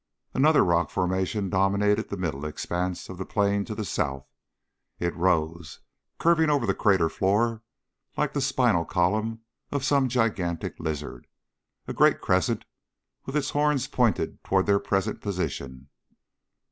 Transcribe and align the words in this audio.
Another 0.33 0.63
rock 0.65 0.89
formation 0.89 1.47
dominated 1.51 2.09
the 2.09 2.17
middle 2.17 2.43
expanse 2.43 3.07
of 3.07 3.19
the 3.19 3.23
plain 3.23 3.63
to 3.65 3.75
the 3.75 3.85
south. 3.85 4.25
It 4.97 5.15
rose, 5.15 5.79
curving 6.17 6.49
over 6.49 6.65
the 6.65 6.73
crater 6.73 7.07
floor 7.07 7.61
like 8.17 8.33
the 8.33 8.41
spinal 8.41 8.83
column 8.83 9.41
of 9.71 9.85
some 9.85 10.09
gigantic 10.09 10.79
lizard 10.79 11.27
a 11.87 11.93
great 11.93 12.19
crescent 12.19 12.65
with 13.27 13.37
its 13.37 13.51
horns 13.51 13.85
pointed 13.87 14.43
toward 14.43 14.65
their 14.65 14.79
present 14.79 15.21
position. 15.21 15.87